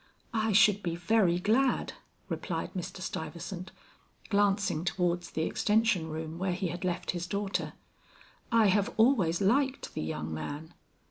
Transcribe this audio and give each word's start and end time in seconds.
"I 0.33 0.51
should 0.51 0.81
be 0.81 0.95
very 0.95 1.37
glad," 1.37 1.93
replied 2.27 2.73
Mr. 2.73 3.01
Stuyvesant, 3.03 3.71
glancing 4.29 4.83
towards 4.83 5.29
the 5.29 5.43
extension 5.43 6.09
room 6.09 6.39
where 6.39 6.53
he 6.53 6.69
had 6.69 6.83
left 6.83 7.11
his 7.11 7.27
daughter. 7.27 7.73
"I 8.51 8.65
have 8.65 8.91
always 8.97 9.41
liked 9.41 9.93
the 9.93 10.01
young 10.01 10.33
man." 10.33 10.73